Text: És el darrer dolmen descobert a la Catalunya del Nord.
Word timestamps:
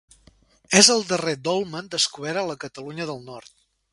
És 0.79 0.89
el 0.93 1.05
darrer 1.11 1.33
dolmen 1.49 1.93
descobert 1.95 2.43
a 2.43 2.45
la 2.53 2.57
Catalunya 2.65 3.09
del 3.13 3.25
Nord. 3.31 3.57